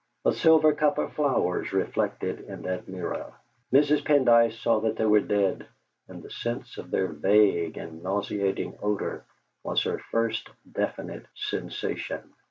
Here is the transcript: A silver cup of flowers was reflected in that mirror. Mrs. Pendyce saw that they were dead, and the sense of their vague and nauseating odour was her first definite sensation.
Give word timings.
A 0.25 0.31
silver 0.33 0.73
cup 0.73 0.97
of 0.97 1.13
flowers 1.13 1.65
was 1.71 1.73
reflected 1.73 2.39
in 2.39 2.63
that 2.63 2.87
mirror. 2.87 3.33
Mrs. 3.71 4.03
Pendyce 4.03 4.57
saw 4.59 4.79
that 4.79 4.95
they 4.95 5.05
were 5.05 5.19
dead, 5.19 5.67
and 6.07 6.23
the 6.23 6.31
sense 6.31 6.79
of 6.79 6.89
their 6.89 7.05
vague 7.07 7.77
and 7.77 8.01
nauseating 8.01 8.79
odour 8.81 9.25
was 9.61 9.83
her 9.83 9.99
first 10.09 10.49
definite 10.73 11.27
sensation. 11.35 12.33